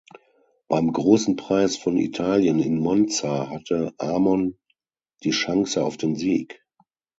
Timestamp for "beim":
0.67-0.93